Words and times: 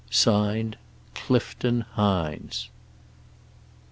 "(Signed) 0.09 0.77
Clifton 1.13 1.81
HINES." 1.93 2.69